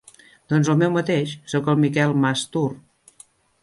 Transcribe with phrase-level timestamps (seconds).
[0.53, 2.69] Doncs el meu mateix, soc el Miquel Mas Tur.